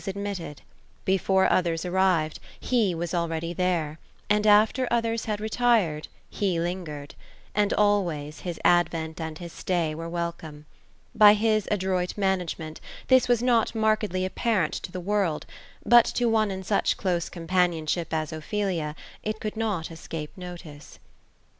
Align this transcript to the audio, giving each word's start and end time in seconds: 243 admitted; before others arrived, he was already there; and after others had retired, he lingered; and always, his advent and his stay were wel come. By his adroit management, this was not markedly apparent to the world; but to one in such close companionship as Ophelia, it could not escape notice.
243 0.03 0.19
admitted; 0.47 0.61
before 1.05 1.51
others 1.53 1.85
arrived, 1.85 2.39
he 2.59 2.95
was 2.95 3.13
already 3.13 3.53
there; 3.53 3.99
and 4.31 4.47
after 4.47 4.87
others 4.89 5.25
had 5.25 5.39
retired, 5.39 6.07
he 6.27 6.59
lingered; 6.59 7.13
and 7.53 7.71
always, 7.73 8.39
his 8.39 8.59
advent 8.65 9.21
and 9.21 9.37
his 9.37 9.53
stay 9.53 9.93
were 9.93 10.09
wel 10.09 10.31
come. 10.31 10.65
By 11.13 11.35
his 11.35 11.67
adroit 11.69 12.17
management, 12.17 12.81
this 13.09 13.27
was 13.27 13.43
not 13.43 13.75
markedly 13.75 14.25
apparent 14.25 14.73
to 14.73 14.91
the 14.91 14.99
world; 14.99 15.45
but 15.85 16.05
to 16.05 16.27
one 16.27 16.49
in 16.49 16.63
such 16.63 16.97
close 16.97 17.29
companionship 17.29 18.11
as 18.11 18.33
Ophelia, 18.33 18.95
it 19.21 19.39
could 19.39 19.55
not 19.55 19.91
escape 19.91 20.35
notice. 20.35 20.97